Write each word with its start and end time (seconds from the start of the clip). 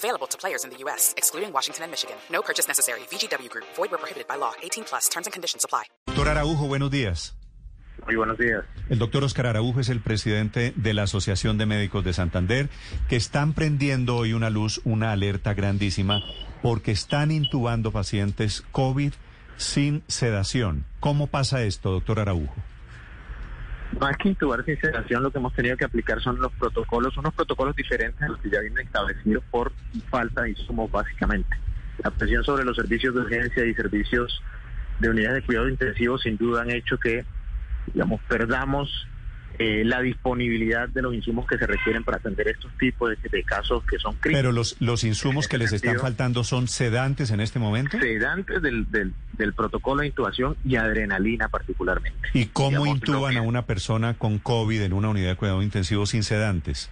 Available 0.00 0.26
to 0.28 0.38
players 0.38 0.64
in 0.64 0.70
the 0.70 0.78
U.S., 0.84 1.12
excluding 1.18 1.52
Washington 1.52 1.84
and 1.84 1.92
Michigan. 1.92 2.16
No 2.32 2.40
purchase 2.40 2.66
necessary. 2.66 3.00
VGW 3.10 3.50
Group. 3.50 3.66
Void 3.76 3.90
where 3.90 3.98
prohibited 3.98 4.26
by 4.26 4.36
law. 4.36 4.52
18 4.62 4.84
plus. 4.84 5.10
Terms 5.10 5.26
and 5.26 5.32
conditions 5.34 5.62
apply. 5.64 5.84
Doctor 6.06 6.28
Araujo, 6.28 6.66
buenos 6.66 6.90
días. 6.90 7.34
Muy 8.06 8.16
buenos 8.16 8.38
días. 8.38 8.64
El 8.88 8.98
doctor 8.98 9.24
Oscar 9.24 9.46
Araujo 9.46 9.78
es 9.78 9.90
el 9.90 10.00
presidente 10.00 10.72
de 10.74 10.94
la 10.94 11.02
Asociación 11.02 11.58
de 11.58 11.66
Médicos 11.66 12.02
de 12.02 12.14
Santander, 12.14 12.70
que 13.10 13.16
están 13.16 13.52
prendiendo 13.52 14.16
hoy 14.16 14.32
una 14.32 14.48
luz, 14.48 14.80
una 14.84 15.12
alerta 15.12 15.52
grandísima, 15.52 16.22
porque 16.62 16.92
están 16.92 17.30
intubando 17.30 17.92
pacientes 17.92 18.64
COVID 18.72 19.12
sin 19.58 20.02
sedación. 20.08 20.86
¿Cómo 21.00 21.26
pasa 21.26 21.62
esto, 21.64 21.90
doctor 21.90 22.20
Araujo? 22.20 22.54
Más 23.98 24.16
que 24.16 24.28
intubar 24.28 24.64
sin 24.64 24.80
sedación, 24.80 25.22
lo 25.22 25.30
que 25.30 25.38
hemos 25.38 25.52
tenido 25.54 25.76
que 25.76 25.84
aplicar 25.84 26.20
son 26.20 26.40
los 26.40 26.52
protocolos, 26.52 27.16
unos 27.16 27.34
protocolos 27.34 27.74
diferentes 27.74 28.22
a 28.22 28.28
los 28.28 28.38
que 28.40 28.50
ya 28.50 28.60
vienen 28.60 28.86
establecidos 28.86 29.42
por 29.50 29.72
falta 30.08 30.42
de 30.42 30.50
insumos, 30.50 30.90
básicamente. 30.90 31.56
La 32.02 32.10
presión 32.10 32.44
sobre 32.44 32.64
los 32.64 32.76
servicios 32.76 33.14
de 33.14 33.20
urgencia 33.20 33.64
y 33.64 33.74
servicios 33.74 34.42
de 35.00 35.10
unidades 35.10 35.42
de 35.42 35.46
cuidado 35.46 35.68
intensivo 35.68 36.18
sin 36.18 36.36
duda 36.36 36.62
han 36.62 36.70
hecho 36.70 36.98
que 36.98 37.24
digamos, 37.92 38.20
perdamos 38.28 39.06
eh, 39.58 39.84
la 39.84 40.00
disponibilidad 40.00 40.88
de 40.88 41.02
los 41.02 41.14
insumos 41.14 41.46
que 41.46 41.58
se 41.58 41.66
requieren 41.66 42.02
para 42.04 42.16
atender 42.18 42.48
estos 42.48 42.70
tipos 42.78 43.10
de, 43.10 43.28
de 43.28 43.42
casos 43.42 43.84
que 43.84 43.98
son 43.98 44.14
críticos. 44.14 44.38
Pero 44.38 44.52
los, 44.52 44.76
los 44.80 45.04
insumos 45.04 45.48
que 45.48 45.58
les 45.58 45.72
están 45.72 45.98
faltando 45.98 46.44
son 46.44 46.68
sedantes 46.68 47.30
en 47.30 47.40
este 47.40 47.58
momento. 47.58 47.98
Sedantes 47.98 48.62
del, 48.62 48.90
del, 48.90 49.12
del 49.34 49.52
protocolo 49.52 50.00
de 50.00 50.08
intubación 50.08 50.56
y 50.64 50.76
adrenalina 50.76 51.48
particularmente. 51.48 52.28
¿Y 52.32 52.46
cómo 52.46 52.70
Digamos, 52.84 52.88
intuban 52.88 53.36
a 53.36 53.42
una 53.42 53.66
persona 53.66 54.14
con 54.14 54.38
COVID 54.38 54.82
en 54.82 54.92
una 54.92 55.08
unidad 55.08 55.30
de 55.30 55.36
cuidado 55.36 55.62
intensivo 55.62 56.06
sin 56.06 56.22
sedantes? 56.22 56.90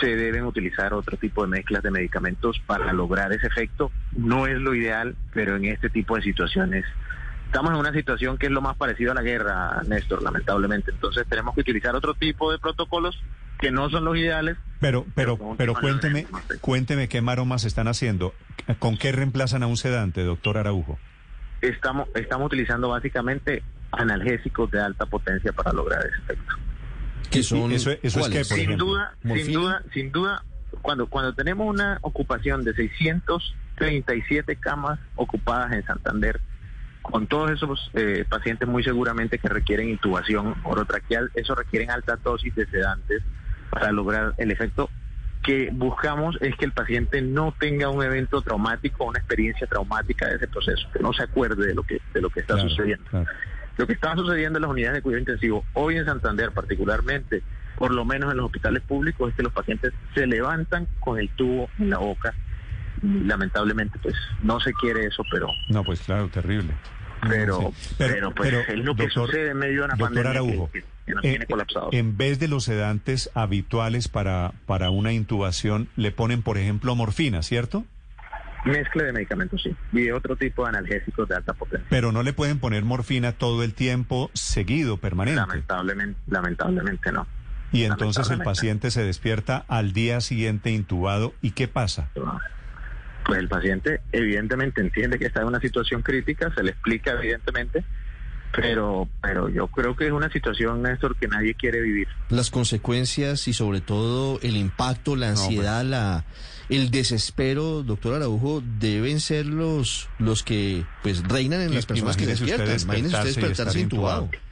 Se 0.00 0.14
deben 0.14 0.44
utilizar 0.44 0.94
otro 0.94 1.16
tipo 1.16 1.42
de 1.42 1.48
mezclas 1.48 1.82
de 1.82 1.90
medicamentos 1.90 2.60
para 2.66 2.92
lograr 2.92 3.32
ese 3.32 3.48
efecto. 3.48 3.90
No 4.16 4.46
es 4.46 4.56
lo 4.56 4.74
ideal, 4.74 5.16
pero 5.34 5.56
en 5.56 5.64
este 5.64 5.90
tipo 5.90 6.14
de 6.14 6.22
situaciones 6.22 6.84
estamos 7.48 7.72
en 7.72 7.76
una 7.78 7.92
situación 7.92 8.38
que 8.38 8.46
es 8.46 8.52
lo 8.52 8.60
más 8.60 8.76
parecido 8.76 9.12
a 9.12 9.14
la 9.14 9.22
guerra, 9.22 9.82
Néstor, 9.86 10.22
lamentablemente. 10.22 10.90
Entonces 10.92 11.26
tenemos 11.28 11.54
que 11.54 11.62
utilizar 11.62 11.94
otro 11.96 12.14
tipo 12.14 12.52
de 12.52 12.58
protocolos 12.58 13.20
que 13.58 13.70
no 13.72 13.90
son 13.90 14.04
los 14.04 14.16
ideales. 14.16 14.56
Pero, 14.80 15.04
pero, 15.16 15.36
pero 15.56 15.74
cuénteme, 15.74 16.26
cuénteme 16.60 17.08
qué 17.08 17.20
maromas 17.22 17.64
están 17.64 17.88
haciendo. 17.88 18.32
¿Con 18.78 18.96
qué 18.96 19.10
reemplazan 19.12 19.62
a 19.64 19.66
un 19.66 19.76
sedante, 19.76 20.22
doctor 20.22 20.58
Araujo? 20.58 20.98
Estamos, 21.60 22.08
estamos 22.14 22.46
utilizando 22.46 22.88
básicamente 22.90 23.64
analgésicos 23.90 24.70
de 24.70 24.80
alta 24.80 25.06
potencia 25.06 25.52
para 25.52 25.72
lograr 25.72 26.00
ese 26.06 26.16
efecto. 26.22 26.54
que 27.30 27.42
son 27.42 27.72
eso- 27.72 27.90
eso 28.02 28.20
es 28.20 28.28
que, 28.28 28.38
por 28.38 28.44
sin 28.46 28.60
ejemplo, 28.64 28.86
duda, 28.86 29.12
sin 29.22 29.52
duda, 29.52 29.82
sin 29.92 30.12
duda, 30.12 30.44
cuando, 30.82 31.08
cuando 31.08 31.34
tenemos 31.34 31.66
una 31.68 31.98
ocupación 32.02 32.62
de 32.64 32.72
637 33.76 34.56
camas 34.56 34.98
ocupadas 35.16 35.72
en 35.72 35.84
Santander, 35.84 36.40
con 37.10 37.26
todos 37.26 37.50
esos 37.50 37.90
eh, 37.94 38.24
pacientes 38.28 38.68
muy 38.68 38.82
seguramente 38.82 39.38
que 39.38 39.48
requieren 39.48 39.88
intubación 39.88 40.54
orotraqueal, 40.64 41.30
eso 41.34 41.54
requieren 41.54 41.90
altas 41.90 42.22
dosis 42.22 42.54
de 42.54 42.66
sedantes 42.66 43.22
para 43.70 43.92
lograr 43.92 44.34
el 44.38 44.50
efecto 44.50 44.90
que 45.42 45.70
buscamos 45.72 46.36
es 46.40 46.54
que 46.56 46.64
el 46.66 46.72
paciente 46.72 47.22
no 47.22 47.54
tenga 47.58 47.88
un 47.88 48.02
evento 48.02 48.42
traumático, 48.42 49.04
una 49.04 49.18
experiencia 49.18 49.66
traumática 49.66 50.26
de 50.28 50.36
ese 50.36 50.48
proceso, 50.48 50.86
que 50.92 50.98
no 51.00 51.12
se 51.12 51.22
acuerde 51.22 51.66
de 51.66 51.74
lo 51.74 51.82
que, 51.84 52.00
de 52.12 52.20
lo 52.20 52.28
que 52.28 52.40
está 52.40 52.54
Claro, 52.54 52.68
sucediendo. 52.68 53.04
claro. 53.08 53.26
Lo 53.78 53.86
que 53.86 53.92
está 53.92 54.14
sucediendo 54.16 54.58
en 54.58 54.62
las 54.62 54.70
unidades 54.70 54.96
de 54.96 55.02
cuidado 55.02 55.20
intensivo, 55.20 55.64
hoy 55.74 55.96
en 55.96 56.04
Santander 56.04 56.50
particularmente, 56.50 57.42
por 57.78 57.94
lo 57.94 58.04
menos 58.04 58.30
en 58.32 58.36
los 58.38 58.46
hospitales 58.46 58.82
públicos, 58.82 59.30
es 59.30 59.36
que 59.36 59.42
los 59.44 59.52
pacientes 59.52 59.94
se 60.14 60.26
levantan 60.26 60.86
con 61.00 61.18
el 61.18 61.30
tubo 61.30 61.70
en 61.78 61.90
la 61.90 61.98
boca. 61.98 62.34
Lamentablemente, 63.02 63.98
pues 64.02 64.16
no 64.42 64.58
se 64.60 64.72
quiere 64.74 65.06
eso, 65.06 65.22
pero 65.30 65.54
No, 65.68 65.84
pues 65.84 66.00
claro, 66.00 66.28
terrible. 66.28 66.74
Pero 67.20 67.72
pero, 67.96 68.32
pues 68.34 68.50
pero, 68.50 68.60
es 68.60 68.78
lo 68.84 68.94
que 68.94 69.04
doctor- 69.04 69.26
sucede 69.26 69.50
en 69.50 69.58
medio 69.58 69.80
de 69.80 69.84
una 69.86 69.96
pandemia 69.96 70.30
Araujo, 70.30 70.70
que, 70.72 70.84
que 71.06 71.14
nos 71.14 71.24
eh, 71.24 71.30
tiene 71.30 71.46
colapsados. 71.46 71.88
En 71.92 72.16
vez 72.16 72.38
de 72.38 72.48
los 72.48 72.64
sedantes 72.64 73.30
habituales 73.34 74.08
para, 74.08 74.52
para 74.66 74.90
una 74.90 75.12
intubación, 75.12 75.88
le 75.96 76.10
ponen, 76.12 76.42
por 76.42 76.58
ejemplo, 76.58 76.94
morfina, 76.94 77.42
¿cierto? 77.42 77.84
Mezcla 78.64 79.04
de 79.04 79.12
medicamentos, 79.12 79.62
sí, 79.62 79.74
y 79.92 80.02
de 80.02 80.12
otro 80.12 80.34
tipo 80.36 80.64
de 80.64 80.70
analgésicos 80.70 81.28
de 81.28 81.36
alta 81.36 81.52
potencia. 81.54 81.86
Pero 81.88 82.10
no 82.12 82.22
le 82.22 82.32
pueden 82.32 82.58
poner 82.58 82.84
morfina 82.84 83.32
todo 83.32 83.62
el 83.62 83.72
tiempo 83.72 84.30
seguido, 84.34 84.96
permanente. 84.96 85.40
Lamentablemente, 85.40 86.20
lamentablemente 86.26 87.12
no. 87.12 87.26
Y 87.70 87.84
entonces 87.84 88.30
el 88.30 88.42
paciente 88.42 88.90
se 88.90 89.04
despierta 89.04 89.64
al 89.68 89.92
día 89.92 90.20
siguiente 90.22 90.70
intubado. 90.70 91.34
¿Y 91.42 91.50
qué 91.52 91.68
pasa? 91.68 92.08
Pues 93.28 93.40
el 93.40 93.48
paciente 93.48 94.00
evidentemente 94.10 94.80
entiende 94.80 95.18
que 95.18 95.26
está 95.26 95.42
en 95.42 95.48
una 95.48 95.60
situación 95.60 96.00
crítica, 96.00 96.50
se 96.54 96.62
le 96.62 96.70
explica 96.70 97.10
evidentemente, 97.10 97.84
pero 98.56 99.06
pero 99.20 99.50
yo 99.50 99.66
creo 99.66 99.94
que 99.94 100.06
es 100.06 100.12
una 100.12 100.32
situación, 100.32 100.80
Néstor, 100.80 101.14
que 101.14 101.28
nadie 101.28 101.52
quiere 101.52 101.82
vivir. 101.82 102.08
Las 102.30 102.50
consecuencias 102.50 103.46
y 103.46 103.52
sobre 103.52 103.82
todo 103.82 104.40
el 104.40 104.56
impacto, 104.56 105.14
la 105.14 105.28
ansiedad, 105.28 105.84
la 105.84 106.24
el 106.70 106.90
desespero, 106.90 107.82
doctor 107.82 108.14
Araujo, 108.14 108.62
deben 108.78 109.20
ser 109.20 109.44
los 109.44 110.08
los 110.18 110.42
que 110.42 110.86
pues 111.02 111.22
reinan 111.22 111.60
en 111.60 111.74
las 111.74 111.84
personas 111.84 112.16
que 112.16 112.24
Imagínese 112.24 112.44
usted 112.50 112.64
despiertan. 112.64 112.96
Imagínese 112.96 113.16
usted 113.18 113.42
despertarse 113.42 113.80
intubado. 113.80 114.22
intubado. 114.22 114.48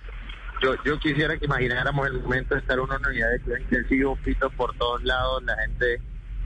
Yo, 0.62 0.74
yo 0.84 0.98
quisiera 0.98 1.38
que 1.38 1.46
imagináramos 1.46 2.08
el 2.08 2.20
momento 2.20 2.54
de 2.54 2.60
estar 2.60 2.76
en 2.76 2.84
una 2.84 2.96
unidad 3.08 3.30
de 3.30 3.40
cuidado 3.40 3.62
intensivo, 3.62 4.18
pitos 4.22 4.52
por 4.52 4.76
todos 4.76 5.02
lados, 5.02 5.42
la 5.44 5.56
gente 5.62 5.98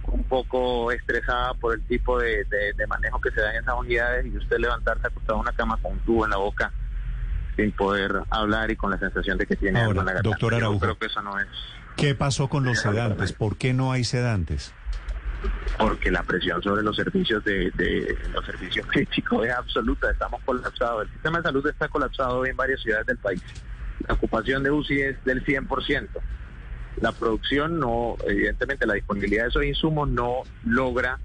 un 0.08 0.24
poco 0.24 0.90
estresada 0.92 1.54
por 1.54 1.74
el 1.74 1.82
tipo 1.82 2.18
de, 2.18 2.44
de- 2.44 2.72
de 2.76 2.86
manejo 2.86 3.20
que 3.20 3.30
se 3.30 3.40
da 3.40 3.50
en 3.54 3.62
esas 3.62 3.74
unidades 3.78 4.26
y 4.26 4.36
usted 4.36 4.58
levantarse 4.58 5.06
acostado 5.06 5.36
en 5.38 5.40
una 5.42 5.52
cama 5.52 5.76
con 5.80 5.92
un 5.92 5.98
tubo 6.00 6.24
en 6.24 6.30
la 6.30 6.36
boca 6.38 6.72
sin 7.56 7.72
poder 7.72 8.12
hablar 8.30 8.70
y 8.70 8.76
con 8.76 8.90
la 8.90 8.98
sensación 8.98 9.36
de 9.38 9.46
que 9.46 9.56
tiene 9.56 9.80
Ahora, 9.80 10.02
garganta. 10.02 10.22
doctor 10.22 10.52
Yo 10.52 10.56
Araujo. 10.56 10.78
creo 10.80 10.98
que 10.98 11.06
eso 11.06 11.22
no 11.22 11.38
es 11.38 11.46
¿Qué 11.96 12.14
pasó 12.14 12.48
con 12.48 12.64
los 12.64 12.78
sedantes? 12.80 13.32
¿Por 13.32 13.56
qué 13.56 13.72
no 13.74 13.92
hay 13.92 14.04
sedantes? 14.04 14.72
porque 15.78 16.10
la 16.10 16.22
presión 16.22 16.62
sobre 16.62 16.82
los 16.82 16.94
servicios 16.96 17.42
de, 17.44 17.70
de 17.70 18.14
los 18.34 18.44
servicios 18.44 18.86
críticos 18.86 19.46
es 19.46 19.52
absoluta, 19.54 20.10
estamos 20.10 20.40
colapsados. 20.44 21.04
El 21.04 21.12
sistema 21.12 21.38
de 21.38 21.44
salud 21.44 21.66
está 21.66 21.88
colapsado 21.88 22.44
en 22.44 22.54
varias 22.56 22.80
ciudades 22.82 23.06
del 23.06 23.16
país. 23.16 23.42
La 24.06 24.14
ocupación 24.14 24.62
de 24.62 24.70
UCI 24.70 25.00
es 25.00 25.24
del 25.24 25.42
100%. 25.44 26.08
La 27.00 27.12
producción 27.12 27.78
no, 27.78 28.16
evidentemente 28.26 28.86
la 28.86 28.94
disponibilidad 28.94 29.44
de 29.44 29.48
esos 29.48 29.64
insumos 29.64 30.08
no 30.08 30.42
logra 30.64 31.18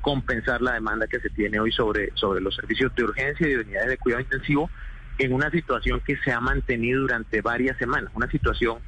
compensar 0.00 0.62
la 0.62 0.72
demanda 0.72 1.06
que 1.06 1.20
se 1.20 1.30
tiene 1.30 1.60
hoy 1.60 1.72
sobre, 1.72 2.10
sobre 2.14 2.40
los 2.40 2.54
servicios 2.54 2.94
de 2.94 3.04
urgencia 3.04 3.46
y 3.46 3.50
de 3.50 3.60
unidades 3.60 3.90
de 3.90 3.98
cuidado 3.98 4.22
intensivo 4.22 4.70
en 5.18 5.32
una 5.32 5.50
situación 5.50 6.00
que 6.00 6.16
se 6.16 6.32
ha 6.32 6.40
mantenido 6.40 7.02
durante 7.02 7.42
varias 7.42 7.76
semanas, 7.76 8.10
una 8.14 8.30
situación 8.30 8.78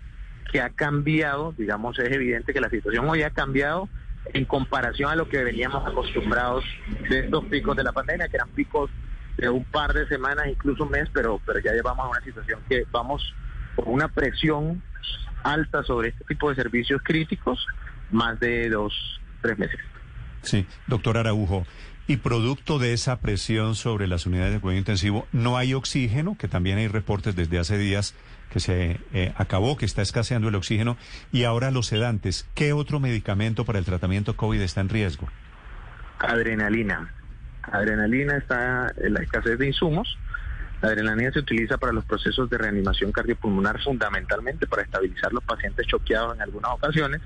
que 0.51 0.61
ha 0.61 0.71
cambiado, 0.71 1.55
digamos, 1.57 1.99
es 1.99 2.11
evidente 2.11 2.53
que 2.53 2.61
la 2.61 2.71
situación 2.71 3.09
hoy 3.09 3.23
ha 3.23 3.31
cambiado 3.31 3.89
en 4.33 4.45
comparación 4.45 5.11
a 5.11 5.17
lo 5.17 5.29
que 5.29 5.43
veníamos 5.45 5.87
acostumbrados 5.87 6.65
de 7.09 7.21
estos 7.21 7.45
picos 7.47 7.77
de 7.77 7.85
la 7.85 7.93
pandemia, 7.93 8.29
que 8.29 8.37
eran 8.37 8.49
picos 8.51 8.91
de 9.37 9.49
un 9.49 9.65
par 9.65 9.93
de 9.93 10.07
semanas, 10.09 10.47
incluso 10.49 10.85
un 10.85 10.91
mes, 10.91 11.09
pero, 11.13 11.41
pero 11.45 11.59
ya 11.61 11.73
llevamos 11.73 12.07
a 12.07 12.09
una 12.09 12.21
situación 12.21 12.61
que 12.69 12.85
vamos 12.91 13.35
con 13.77 13.89
una 13.89 14.09
presión 14.09 14.83
alta 15.43 15.83
sobre 15.83 16.09
este 16.09 16.25
tipo 16.25 16.51
de 16.51 16.57
servicios 16.57 17.01
críticos, 17.05 17.67
más 18.11 18.39
de 18.41 18.71
dos, 18.71 19.21
tres 19.41 19.59
meses. 19.59 19.81
Sí, 20.43 20.67
doctor 20.87 21.17
Araujo. 21.19 21.67
Y 22.09 22.17
producto 22.17 22.79
de 22.79 22.93
esa 22.93 23.21
presión 23.21 23.77
sobre 23.77 24.09
las 24.09 24.27
unidades 24.27 24.53
de 24.53 24.61
cuidado 24.61 24.79
intensivo, 24.79 25.29
no 25.33 25.57
hay 25.57 25.73
oxígeno, 25.73 26.37
que 26.37 26.49
también 26.49 26.79
hay 26.79 26.89
reportes 26.89 27.37
desde 27.37 27.59
hace 27.59 27.79
días 27.79 28.15
que 28.51 28.61
se 28.61 29.01
eh, 29.15 29.33
acabó, 29.37 29.77
que 29.77 29.87
está 29.87 30.03
escaseando 30.03 30.49
el 30.49 30.57
oxígeno, 30.57 30.97
y 31.31 31.45
ahora 31.45 31.71
los 31.71 31.87
sedantes. 31.87 32.49
¿Qué 32.55 32.73
otro 32.73 32.99
medicamento 33.01 33.65
para 33.65 33.79
el 33.79 33.85
tratamiento 33.85 34.37
COVID 34.37 34.61
está 34.61 34.81
en 34.81 34.89
riesgo? 34.89 35.29
Adrenalina. 36.19 37.13
Adrenalina 37.63 38.37
está 38.37 38.93
en 38.99 39.15
la 39.15 39.23
escasez 39.23 39.59
de 39.59 39.69
insumos. 39.69 40.19
La 40.83 40.89
adrenalina 40.89 41.31
se 41.33 41.39
utiliza 41.39 41.79
para 41.79 41.93
los 41.93 42.05
procesos 42.05 42.51
de 42.51 42.59
reanimación 42.59 43.13
cardiopulmonar 43.13 43.81
fundamentalmente 43.83 44.67
para 44.67 44.83
estabilizar 44.83 45.33
los 45.33 45.45
pacientes 45.45 45.87
choqueados 45.87 46.35
en 46.35 46.43
algunas 46.43 46.73
ocasiones. 46.73 47.21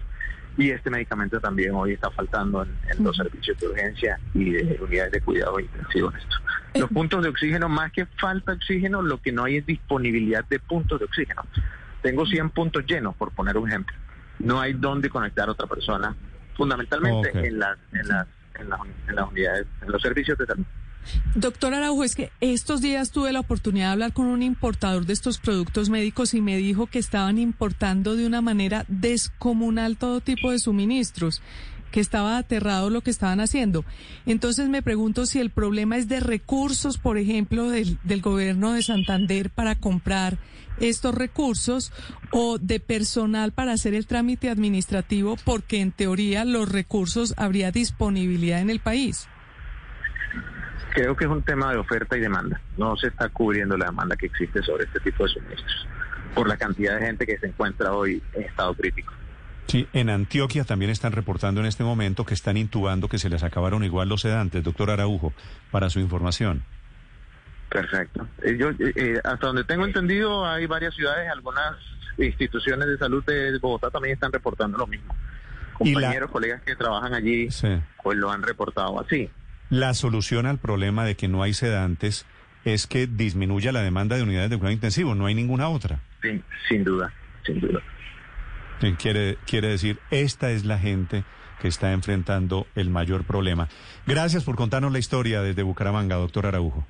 Y 0.59 0.71
este 0.71 0.91
medicamento 0.91 1.41
también 1.41 1.75
hoy 1.75 1.93
está 1.93 2.11
faltando 2.11 2.63
en, 2.63 2.71
en 2.91 3.03
los 3.03 3.17
servicios 3.17 3.59
de 3.59 3.69
urgencia 3.69 4.21
y 4.35 4.51
de 4.51 4.79
unidades 4.81 5.13
de 5.13 5.21
cuidado 5.23 5.59
intensivo. 5.59 6.13
Esto. 6.17 6.37
Los 6.79 6.91
puntos 6.91 7.23
de 7.23 7.31
oxígeno, 7.31 7.69
más 7.69 7.93
que 7.93 8.05
falta 8.07 8.53
de 8.53 8.59
oxígeno, 8.59 9.01
lo 9.01 9.21
que 9.21 9.33
no 9.33 9.45
hay 9.45 9.57
es 9.57 9.67
disponibilidad 9.67 10.45
de 10.45 10.59
puntos 10.59 10.99
de 10.99 11.07
oxígeno. 11.07 11.43
Tengo 12.03 12.27
100 12.27 12.51
puntos 12.51 12.85
llenos, 12.87 13.17
por 13.17 13.33
poner 13.33 13.57
un 13.57 13.69
ejemplo. 13.69 13.97
No 14.39 14.61
hay 14.61 14.75
dónde 14.75 15.09
conectar 15.09 15.49
a 15.49 15.53
otra 15.53 15.67
persona, 15.67 16.15
fundamentalmente 16.55 17.31
en, 17.33 17.59
las, 17.59 17.79
en, 17.93 18.09
las, 18.09 18.27
en, 18.55 18.69
las, 18.69 18.81
en 19.09 19.17
las 19.17 19.29
unidades, 19.29 19.67
en 19.81 19.91
los 19.91 20.03
servicios 20.03 20.37
de 20.37 20.47
salud. 20.47 20.65
Doctor 21.35 21.75
Araujo, 21.75 22.05
es 22.05 22.15
que 22.15 22.31
estos 22.41 22.81
días 22.81 23.11
tuve 23.11 23.33
la 23.33 23.41
oportunidad 23.41 23.87
de 23.87 23.93
hablar 23.93 24.13
con 24.13 24.27
un 24.27 24.43
importador 24.43 25.07
de 25.07 25.13
estos 25.13 25.39
productos 25.39 25.91
médicos 25.91 26.35
y 26.35 26.41
me 26.41 26.57
dijo 26.57 26.87
que 26.87 26.99
estaban 26.99 27.39
importando 27.39 28.17
de 28.17 28.27
una 28.27 28.41
manera 28.41 28.85
descomunal 28.89 29.97
todo 29.97 30.21
tipo 30.21 30.51
de 30.51 30.59
suministros 30.59 31.43
que 31.91 32.01
estaba 32.01 32.37
aterrado 32.37 32.91
lo 32.91 33.01
que 33.01 33.11
estaban 33.11 33.41
haciendo. 33.41 33.85
Entonces 34.27 34.69
me 34.69 34.83
pregunto 34.83 35.25
si 35.27 35.39
el 35.39 35.51
problema 35.51 35.97
es 35.97 36.09
de 36.09 36.21
recursos, 36.21 36.99
por 36.99 37.17
ejemplo, 37.17 37.71
del, 37.71 37.99
del 38.05 38.21
gobierno 38.21 38.73
de 38.73 38.83
Santander 38.83 39.51
para 39.51 39.77
comprar 39.77 40.39
estos 40.81 41.15
recursos 41.15 41.93
o 42.33 42.59
de 42.59 42.81
personal 42.81 43.53
para 43.53 43.73
hacer 43.73 43.95
el 43.95 44.07
trámite 44.07 44.51
administrativo, 44.51 45.37
porque 45.45 45.81
en 45.81 45.93
teoría 45.93 46.45
los 46.45 46.69
recursos 46.69 47.35
habría 47.37 47.71
disponibilidad 47.71 48.61
en 48.61 48.71
el 48.71 48.81
país. 48.81 49.29
Creo 50.97 51.15
que 51.15 51.27
es 51.27 51.31
un 51.31 51.43
tema 51.43 51.71
de 51.73 51.77
oferta 51.77 52.17
y 52.17 52.21
demanda. 52.21 52.59
No 52.79 52.97
se 52.97 53.09
está 53.09 53.29
cubriendo 53.29 53.77
la 53.77 53.85
demanda 53.85 54.17
que 54.17 54.25
existe 54.25 54.63
sobre 54.63 54.85
este 54.85 54.99
tipo 55.01 55.25
de 55.25 55.29
suministros 55.35 55.87
por 56.35 56.49
la 56.49 56.57
cantidad 56.57 56.99
de 56.99 57.05
gente 57.05 57.27
que 57.27 57.37
se 57.37 57.49
encuentra 57.49 57.93
hoy 57.93 58.23
en 58.33 58.45
estado 58.45 58.73
crítico. 58.73 59.13
Sí, 59.67 59.87
en 59.93 60.09
Antioquia 60.09 60.65
también 60.65 60.91
están 60.91 61.13
reportando 61.13 61.61
en 61.61 61.67
este 61.67 61.85
momento 61.85 62.25
que 62.25 62.33
están 62.33 62.57
intubando 62.57 63.09
que 63.09 63.19
se 63.19 63.29
les 63.29 63.43
acabaron 63.43 63.85
igual 63.85 64.09
los 64.09 64.23
sedantes, 64.23 64.65
doctor 64.65 64.91
Araujo, 64.91 65.35
para 65.71 65.91
su 65.91 66.01
información. 66.01 66.65
Perfecto. 67.69 68.27
Eh, 68.43 68.57
yo, 68.59 68.71
eh, 68.71 68.93
eh, 68.97 69.21
hasta 69.23 69.49
donde 69.49 69.65
tengo 69.65 69.85
entendido, 69.85 70.47
hay 70.47 70.65
varias 70.65 70.95
ciudades, 70.95 71.29
algunas 71.31 71.77
instituciones 72.17 72.89
de 72.89 72.97
salud 72.97 73.23
de 73.27 73.59
Bogotá 73.59 73.91
también 73.91 74.15
están 74.15 74.33
reportando 74.33 74.79
lo 74.79 74.87
mismo. 74.87 75.15
Compañeros, 75.75 76.31
colegas 76.31 76.63
que 76.63 76.75
trabajan 76.75 77.13
allí, 77.13 77.51
pues 78.03 78.17
lo 78.17 78.31
han 78.31 78.43
reportado 78.43 78.99
así. 78.99 79.29
La 79.71 79.95
solución 79.95 80.47
al 80.47 80.59
problema 80.59 81.05
de 81.05 81.17
que 81.17 81.29
no 81.29 81.43
hay 81.43 81.55
sedantes 81.55 82.27
es 82.65 82.87
que 82.87 83.07
disminuya 83.07 83.73
la 83.73 83.83
demanda 83.83 84.17
de 84.17 84.23
unidades 84.23 84.51
de 84.51 84.59
cuidado 84.59 84.73
intensivo, 84.73 85.15
no 85.15 85.27
hay 85.27 85.35
ninguna 85.35 85.69
otra. 85.69 86.01
Sin 86.69 86.85
duda, 86.85 87.13
sin 87.45 87.61
duda. 87.61 87.81
Quiere, 88.99 89.39
quiere 89.47 89.69
decir, 89.69 89.99
esta 90.11 90.51
es 90.51 90.65
la 90.65 90.79
gente 90.79 91.25
que 91.61 91.69
está 91.69 91.93
enfrentando 91.93 92.67
el 92.75 92.91
mayor 92.91 93.25
problema. 93.25 93.69
Gracias 94.07 94.45
por 94.45 94.57
contarnos 94.57 94.93
la 94.93 94.99
historia 94.99 95.43
desde 95.43 95.63
Bucaramanga, 95.63 96.17
doctor 96.17 96.47
Araujo. 96.47 96.87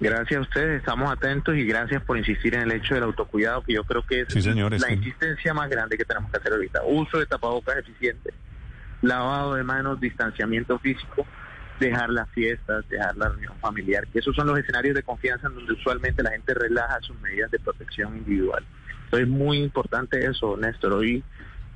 Gracias 0.00 0.38
a 0.38 0.40
ustedes, 0.40 0.80
estamos 0.80 1.12
atentos 1.12 1.54
y 1.54 1.64
gracias 1.64 2.02
por 2.02 2.16
insistir 2.16 2.54
en 2.54 2.62
el 2.62 2.72
hecho 2.72 2.94
del 2.94 3.04
autocuidado, 3.04 3.62
que 3.62 3.74
yo 3.74 3.84
creo 3.84 4.04
que 4.06 4.22
es 4.22 4.46
la 4.46 4.92
insistencia 4.92 5.52
más 5.52 5.68
grande 5.68 5.98
que 5.98 6.04
tenemos 6.04 6.30
que 6.30 6.38
hacer 6.38 6.52
ahorita. 6.52 6.80
Uso 6.86 7.18
de 7.18 7.26
tapabocas 7.26 7.76
eficiente, 7.76 8.32
lavado 9.02 9.54
de 9.54 9.64
manos, 9.64 10.00
distanciamiento 10.00 10.78
físico, 10.78 11.26
dejar 11.82 12.10
las 12.10 12.28
fiestas, 12.30 12.88
dejar 12.88 13.16
la 13.16 13.28
reunión 13.28 13.54
familiar, 13.60 14.06
que 14.08 14.20
esos 14.20 14.34
son 14.34 14.46
los 14.46 14.58
escenarios 14.58 14.94
de 14.94 15.02
confianza 15.02 15.48
en 15.48 15.54
donde 15.54 15.72
usualmente 15.74 16.22
la 16.22 16.30
gente 16.30 16.54
relaja 16.54 17.00
sus 17.02 17.20
medidas 17.20 17.50
de 17.50 17.58
protección 17.58 18.16
individual 18.16 18.64
es 19.18 19.28
muy 19.28 19.58
importante 19.58 20.24
eso, 20.24 20.56
Néstor. 20.56 20.94
Hoy, 20.94 21.22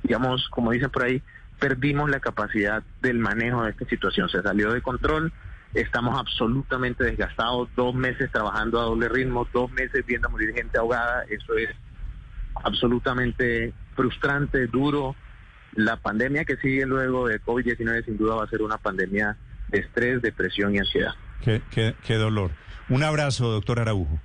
digamos, 0.03 0.47
como 0.49 0.71
dicen 0.71 0.89
por 0.89 1.03
ahí, 1.03 1.21
perdimos 1.59 2.09
la 2.09 2.19
capacidad 2.19 2.83
del 3.01 3.19
manejo 3.19 3.63
de 3.63 3.71
esta 3.71 3.85
situación. 3.85 4.29
Se 4.29 4.41
salió 4.41 4.71
de 4.71 4.81
control, 4.81 5.31
estamos 5.73 6.17
absolutamente 6.19 7.03
desgastados, 7.03 7.69
dos 7.75 7.93
meses 7.93 8.31
trabajando 8.31 8.79
a 8.79 8.85
doble 8.85 9.09
ritmo, 9.09 9.47
dos 9.53 9.71
meses 9.71 10.05
viendo 10.05 10.29
morir 10.29 10.53
gente 10.53 10.77
ahogada, 10.77 11.23
eso 11.29 11.55
es 11.55 11.69
absolutamente 12.63 13.73
frustrante, 13.95 14.67
duro. 14.67 15.15
La 15.73 15.97
pandemia 15.97 16.45
que 16.45 16.57
sigue 16.57 16.85
luego 16.85 17.27
de 17.27 17.41
COVID-19 17.41 18.05
sin 18.05 18.17
duda 18.17 18.35
va 18.35 18.43
a 18.45 18.49
ser 18.49 18.61
una 18.61 18.77
pandemia 18.77 19.37
de 19.69 19.79
estrés, 19.79 20.21
depresión 20.21 20.75
y 20.75 20.79
ansiedad. 20.79 21.13
Qué, 21.41 21.61
qué, 21.71 21.95
qué 22.05 22.15
dolor. 22.15 22.51
Un 22.89 23.03
abrazo, 23.03 23.49
doctor 23.51 23.79
Araujo. 23.79 24.19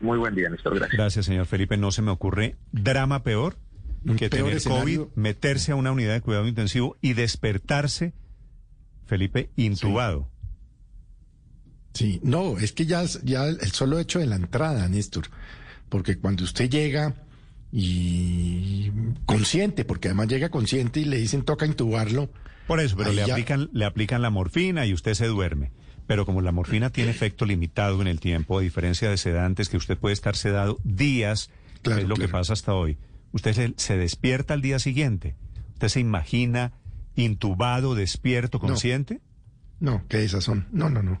Muy 0.00 0.18
buen 0.18 0.34
día, 0.34 0.48
Néstor. 0.48 0.76
Gracias. 0.76 0.96
Gracias, 0.96 1.26
señor 1.26 1.46
Felipe. 1.46 1.76
No 1.76 1.90
se 1.92 2.02
me 2.02 2.10
ocurre 2.10 2.56
drama 2.72 3.22
peor 3.22 3.56
que 4.16 4.30
tener 4.30 4.62
COVID, 4.62 5.00
meterse 5.14 5.72
a 5.72 5.74
una 5.74 5.92
unidad 5.92 6.14
de 6.14 6.20
cuidado 6.20 6.46
intensivo 6.46 6.96
y 7.00 7.12
despertarse, 7.12 8.14
Felipe, 9.06 9.50
intubado. 9.56 10.30
Sí. 11.92 12.20
no, 12.22 12.56
es 12.56 12.72
que 12.72 12.86
ya, 12.86 13.02
ya 13.24 13.46
el 13.46 13.72
solo 13.72 13.98
hecho 13.98 14.20
de 14.20 14.26
la 14.26 14.36
entrada, 14.36 14.88
Néstor, 14.88 15.24
porque 15.88 16.16
cuando 16.18 16.44
usted 16.44 16.70
llega 16.70 17.14
y 17.72 18.90
consciente, 19.26 19.84
porque 19.84 20.08
además 20.08 20.28
llega 20.28 20.48
consciente 20.50 21.00
y 21.00 21.04
le 21.04 21.18
dicen 21.18 21.42
toca 21.42 21.66
intubarlo. 21.66 22.30
Por 22.66 22.80
eso, 22.80 22.96
pero 22.96 23.12
le 23.12 23.22
aplican, 23.22 23.68
le 23.72 23.84
aplican 23.84 24.22
la 24.22 24.30
morfina 24.30 24.86
y 24.86 24.94
usted 24.94 25.14
se 25.14 25.26
duerme. 25.26 25.72
Pero 26.06 26.26
como 26.26 26.40
la 26.40 26.50
morfina 26.50 26.90
tiene 26.90 27.10
efecto 27.10 27.46
limitado 27.46 28.00
en 28.00 28.08
el 28.08 28.18
tiempo, 28.18 28.58
a 28.58 28.62
diferencia 28.62 29.08
de 29.08 29.16
sedantes, 29.16 29.68
que 29.68 29.76
usted 29.76 29.96
puede 29.96 30.12
estar 30.12 30.34
sedado 30.34 30.80
días, 30.82 31.50
es 31.84 32.08
lo 32.08 32.16
que 32.16 32.26
pasa 32.26 32.52
hasta 32.52 32.74
hoy, 32.74 32.98
usted 33.32 33.74
se, 33.76 33.96
despierta 33.96 34.54
al 34.54 34.62
día 34.62 34.80
siguiente. 34.80 35.36
¿Usted 35.74 35.88
se 35.88 36.00
imagina 36.00 36.72
intubado, 37.14 37.94
despierto, 37.94 38.58
consciente? 38.58 39.20
No, 39.78 39.92
no 39.92 40.04
¿qué 40.08 40.24
esas 40.24 40.42
son? 40.42 40.66
No, 40.72 40.90
no, 40.90 41.02
no. 41.02 41.20